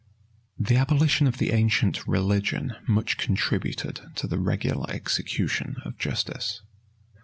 The 0.57 0.77
abolition 0.77 1.27
of 1.27 1.37
the 1.37 1.51
ancient 1.51 2.07
religion 2.07 2.75
much 2.87 3.19
contributed 3.19 4.01
to 4.15 4.25
the 4.25 4.39
regular 4.39 4.89
execution 4.89 5.75
of 5.85 5.95
justice. 5.99 6.63